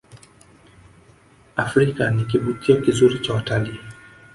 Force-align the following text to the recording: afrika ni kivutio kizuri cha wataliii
afrika 1.55 2.09
ni 2.11 2.25
kivutio 2.25 2.81
kizuri 2.81 3.19
cha 3.19 3.33
wataliii 3.33 3.79